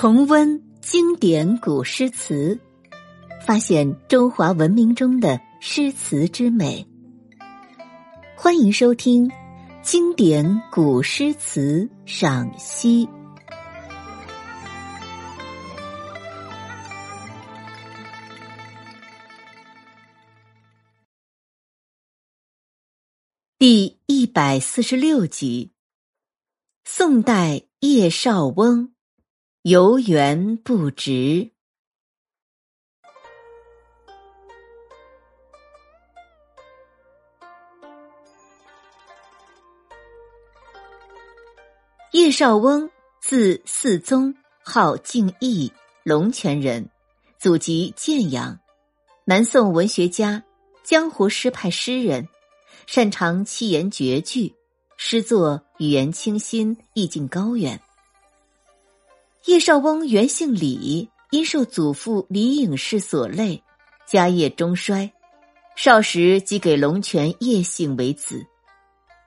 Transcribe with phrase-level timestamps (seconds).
[0.00, 2.56] 重温经典古诗词，
[3.44, 6.86] 发现中华文明中的诗词之美。
[8.36, 9.28] 欢迎收听
[9.82, 13.06] 《经典古诗词赏析》
[23.58, 25.72] 第一百四十六集：
[26.84, 28.92] 宋代叶绍翁。
[29.62, 31.50] 游园不值。
[42.12, 42.88] 叶绍翁，
[43.20, 45.72] 字嗣宗，号敬义，
[46.04, 46.88] 龙泉人，
[47.36, 48.60] 祖籍建阳，
[49.24, 50.44] 南宋文学家，
[50.84, 52.28] 江湖诗派诗人，
[52.86, 54.54] 擅长七言绝句，
[54.96, 57.80] 诗作语言清新，意境高远。
[59.48, 63.62] 叶绍翁原姓李，因受祖父李颖氏所累，
[64.06, 65.10] 家业中衰，
[65.74, 68.44] 少时即给龙泉叶姓为子。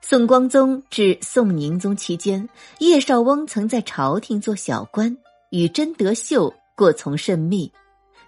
[0.00, 2.48] 宋光宗至宋宁宗期间，
[2.78, 5.18] 叶绍翁曾在朝廷做小官，
[5.50, 7.72] 与甄德秀过从甚密。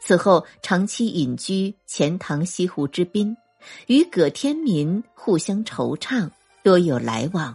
[0.00, 3.36] 此后长期隐居钱塘西湖之滨，
[3.86, 6.30] 与葛天民互相惆怅，
[6.64, 7.54] 多有来往。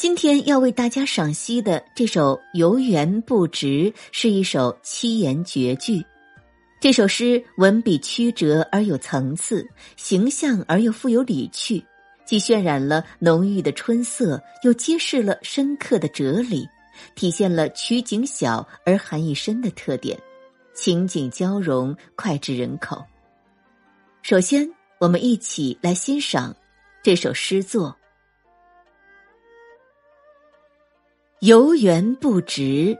[0.00, 3.66] 今天要为大家赏析的这首《游园不值》
[4.12, 6.02] 是一首七言绝句。
[6.80, 11.84] 这首诗文笔曲折而有层次，形象而又富有理趣，
[12.24, 16.66] 既渲染了浓郁的春色，又揭示了深刻的哲理，
[17.14, 20.18] 体现了曲景小而含义深的特点，
[20.72, 23.04] 情景交融，脍炙人口。
[24.22, 24.66] 首先，
[24.98, 26.56] 我们一起来欣赏
[27.02, 27.94] 这首诗作。
[31.40, 32.98] 游园不值。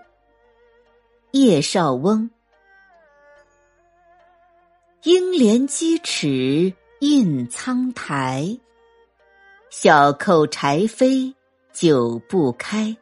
[1.33, 2.31] 叶绍翁。
[5.03, 8.59] 应怜屐齿印苍苔，
[9.69, 11.35] 小扣柴扉
[11.71, 12.97] 久不开。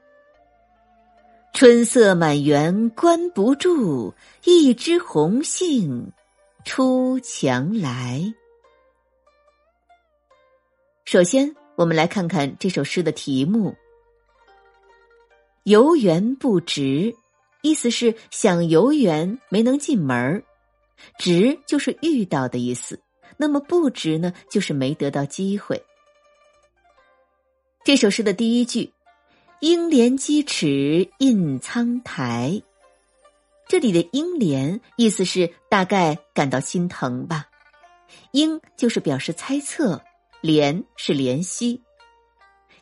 [1.53, 4.13] 春色满园关不住，
[4.43, 6.13] 一枝红杏
[6.65, 8.35] 出墙来。
[11.05, 13.77] 首先，我们来看看这首诗的题目。
[15.69, 17.15] 游园不值，
[17.61, 20.43] 意思是想游园没能进门儿，
[21.19, 22.99] 值就是遇到的意思。
[23.37, 25.85] 那么不值呢，就是没得到机会。
[27.85, 28.95] 这首诗的第一句
[29.61, 32.63] “应怜屐齿印苍苔”，
[33.69, 37.47] 这里的“应怜”意思是大概感到心疼吧
[38.33, 40.03] ，“应”就是表示猜测
[40.41, 41.83] ，“怜”是怜惜，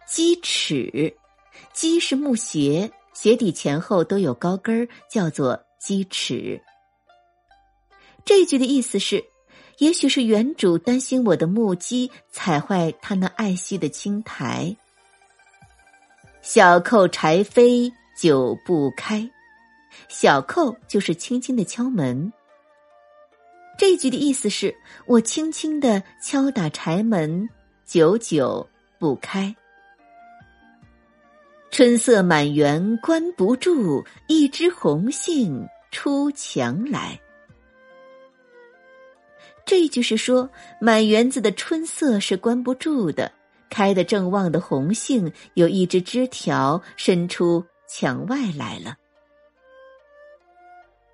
[0.06, 1.16] 鸡齿。
[1.72, 6.60] 鸡是木鞋，鞋底前后都有高跟儿，叫做鸡齿。
[8.24, 9.24] 这句的意思是，
[9.78, 14.76] 也许是原主担心我的木屐踩坏他那爱惜的青苔。
[16.42, 19.28] 小扣柴扉久不开，
[20.08, 22.32] 小扣就是轻轻的敲门。
[23.78, 24.74] 这句的意思是
[25.06, 27.48] 我轻轻的敲打柴门，
[27.84, 28.66] 久久
[28.98, 29.54] 不开。
[31.76, 37.20] 春色满园关不住，一枝红杏出墙来。
[39.66, 40.48] 这句是说，
[40.80, 43.30] 满园子的春色是关不住的，
[43.68, 48.96] 开得正旺的红杏有一只枝条伸出墙外来了。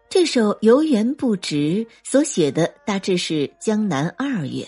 [0.09, 1.57] 这首《游园不值》
[2.05, 4.65] 所写的大致是江南二月，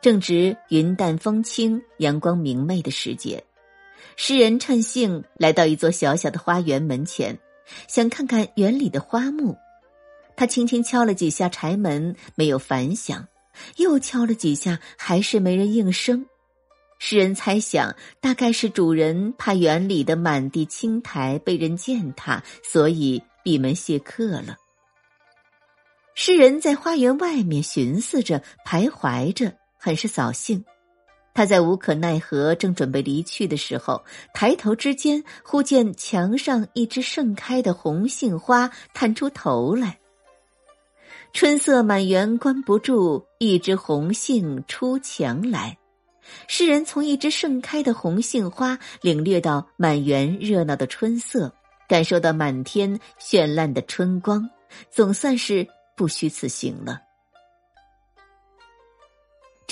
[0.00, 3.44] 正值云淡风轻、阳光明媚的时节。
[4.16, 7.38] 诗人趁兴来到一座小小的花园门前，
[7.88, 9.56] 想看看园里的花木。
[10.36, 13.26] 他轻轻敲了几下柴门，没有反响；
[13.76, 16.26] 又敲了几下，还是没人应声。
[16.98, 24.56] 诗人猜想，大概是主人怕园里的满地青苔被人践踏，所以闭门谢客了。
[26.14, 30.64] 诗人在花园外面寻思着，徘徊着，很是扫兴。
[31.34, 39.98] 他在无可奈何，正准备离去的时候，抬头之间，忽见墙上一只盛开的红杏花探出头来。
[41.32, 45.76] 春色满园关不住，一枝红杏出墙来。
[46.46, 51.52] 诗人从一只盛开的红杏花领略到满园热闹的春色，
[51.88, 54.48] 感受到满天绚烂的春光，
[54.90, 55.66] 总算是
[55.96, 57.00] 不虚此行了。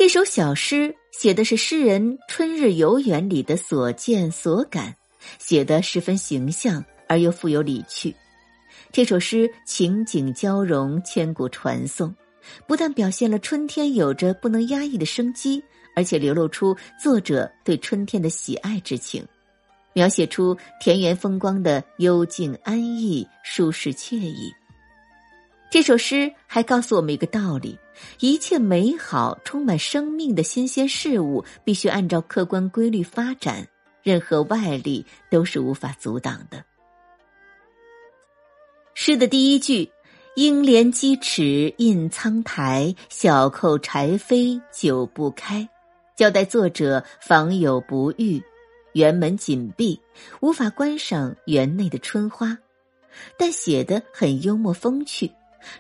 [0.03, 4.97] 这首小诗写的是诗人春日游园里的所见所感，
[5.39, 8.13] 写得十分形象，而又富有理趣。
[8.91, 12.13] 这首诗情景交融，千古传颂。
[12.67, 15.63] 不但表现了春天有着不能压抑的生机，
[15.95, 19.25] 而且流露出作者对春天的喜爱之情，
[19.93, 24.53] 描写出田园风光的幽静安逸、舒适惬意。
[25.73, 27.79] 这首诗还告诉我们一个道理：
[28.21, 33.67] 一切美好、充满生命的新鲜事物，必须按照客观规律发展，
[34.03, 36.63] 任何外力都是无法阻挡的。
[38.93, 39.91] 诗的第一句。
[40.35, 45.69] 应怜屐齿印苍苔，小扣柴扉久不开。
[46.17, 48.43] 交代作者房有不遇，
[48.95, 50.01] 园门紧闭，
[50.41, 52.57] 无法观赏园内的春花，
[53.39, 55.31] 但写得很幽默风趣。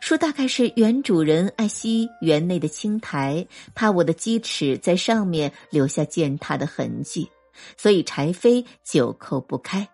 [0.00, 7.28] 说大概是原主人爱惜园内的青苔，怕我的鸡齿在上面留下践踏的痕迹，
[7.76, 9.88] 所以柴扉久扣不开。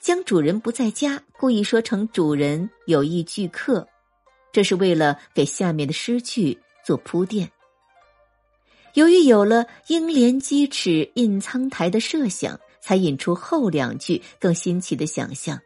[0.00, 3.86] 将主人不在家，故意说成主人有意拒客，
[4.50, 7.50] 这是为了给下面的诗句做铺垫。
[8.94, 15.60] 由于有了“应怜鸡齿印苍苔”的设想，才引出后两句更新奇的想象。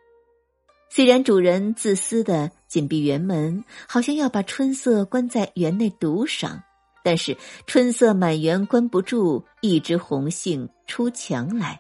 [0.91, 6.63] 虽然主人自私的紧闭园门，好像要把春色关在园内独赏，
[7.05, 7.37] 但是
[7.67, 11.79] 春色满园关不住，一枝红杏出墙来。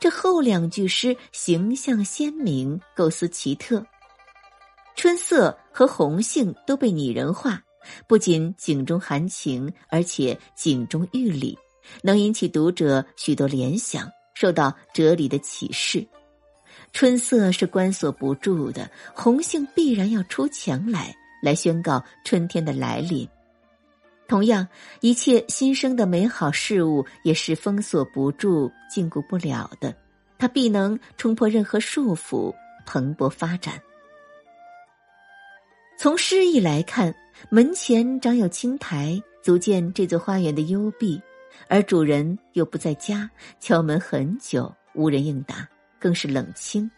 [0.00, 3.84] 这后两句诗形象鲜明，构思奇特，
[4.96, 7.62] 春色和红杏都被拟人化，
[8.08, 11.56] 不仅景中含情，而且景中寓理，
[12.02, 16.06] 能引起读者许多联想，受到哲理的启示。
[16.92, 23.28] 春色是关锁不住的，红杏必然要出墙来，来宣告春天的来临。
[24.28, 24.66] 同样，
[25.00, 29.94] 一切新生的美好事物也是封锁不住、禁锢不了的，
[30.38, 32.54] 它必能冲破任何束缚，
[32.86, 33.80] 蓬勃发展。
[35.98, 37.14] 从诗意来看，
[37.50, 41.20] 门前长有青苔，足见这座花园的幽闭，
[41.68, 45.68] 而主人又不在家，敲门很久无人应答，
[46.00, 46.90] 更是冷清。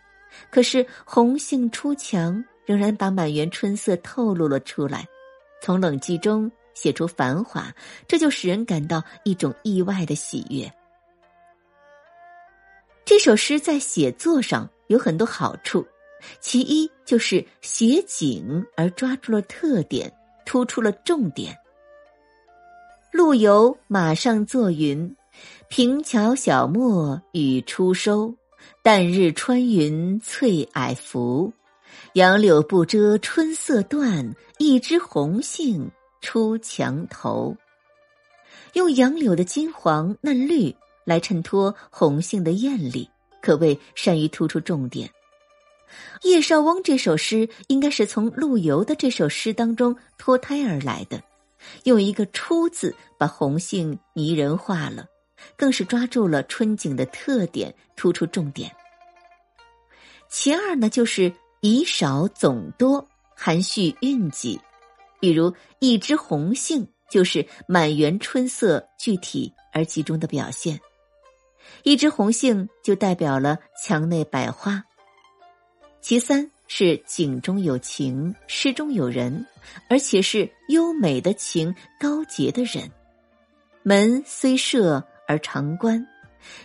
[0.51, 5.07] 可是红杏出墙，仍然把满园春色透露了出来，
[5.61, 6.51] 从冷寂中。
[6.75, 7.71] 写出繁华，
[8.09, 10.73] 这就使人感到一种意外的喜悦。
[13.05, 15.87] 这首诗在写作上有很多好处，
[16.41, 20.11] 其一就是写景而抓住了特点，
[20.47, 21.55] 突出了重点。
[23.13, 25.15] 陆游马上作云
[25.69, 28.35] ：“平桥小陌雨初收，
[28.83, 31.53] 淡日穿云翠霭浮。
[32.15, 35.91] 杨柳不遮春色断，一枝红杏。”
[36.23, 37.57] 出墙头，
[38.75, 40.73] 用杨柳的金黄嫩绿
[41.05, 43.11] 来衬托红杏的艳丽，
[43.41, 45.11] 可谓善于突出重点。
[46.23, 51.21] 叶绍翁这首诗应该是从陆游的这首诗当中脱胎而来的，
[51.83, 55.07] 用一个“出”字把红杏拟人化了，
[55.57, 58.71] 更是抓住了春景的特点，突出重点。
[60.29, 64.59] 其二呢，就是以少总多，含蓄蕴藉。
[65.21, 70.81] 比如一枝红杏，就是满园春色具体而集中的表现。
[71.85, 74.83] 一枝红杏就代表了墙内百花。
[76.01, 79.47] 其三是景中有情，诗中有人，
[79.89, 82.91] 而且是优美的情，高洁的人。
[83.85, 86.05] 门虽设而常关，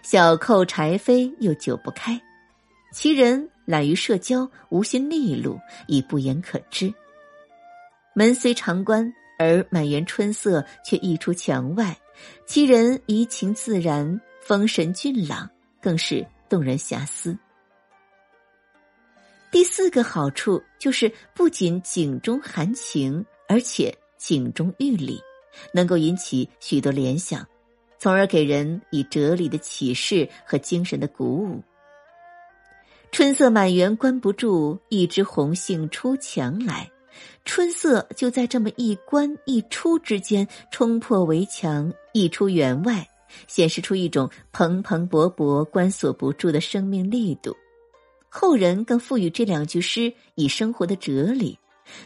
[0.01, 2.19] 小扣柴扉又久不开，
[2.91, 6.93] 其人懒于社交，无心利禄，已不言可知。
[8.13, 11.95] 门虽常关，而满园春色却溢出墙外，
[12.45, 15.49] 其人怡情自然，风神俊朗，
[15.79, 17.37] 更是动人遐思。
[19.51, 25.21] 第四个好处就是不仅景中含情，而且景中寓理，
[25.71, 27.47] 能够引起许多联想，
[27.99, 31.61] 从而给人以哲理的启示和精神的鼓舞。
[33.11, 36.89] 春色满园关不住，一枝红杏出墙来。
[37.45, 43.07] 春色就在这么一关一出之间冲破围墙，溢出园外，
[43.47, 47.55] 显示出一种蓬蓬勃勃、关锁不住的生命力度。
[48.29, 51.57] 后人更赋予这两句诗以生活的哲理，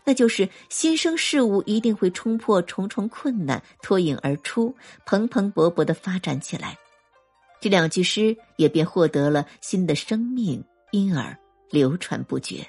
[0.04, 6.78] 那就是新生事物一定会冲破重重困难，脱颖而出，蓬蓬勃勃的发展起来。
[7.60, 11.38] 这两句诗也便获得了新的生命，因而
[11.70, 12.66] 流传不绝。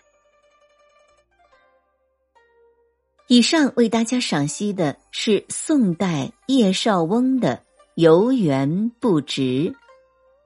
[3.29, 7.57] 以上为大家赏析的是宋代叶绍翁的
[7.95, 9.41] 《游园不值》，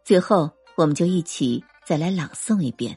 [0.05, 2.97] 最后我们就一起再来朗诵一遍。